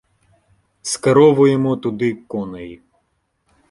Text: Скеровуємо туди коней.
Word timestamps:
Скеровуємо 0.81 1.77
туди 1.77 2.13
коней. 2.27 2.81